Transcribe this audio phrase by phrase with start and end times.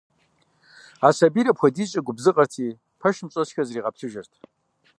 [1.05, 4.33] А сэбийр апхуэдизкӏэ губзыгъэти, пэшым щӏэсхэр зэригъэплъыжырт.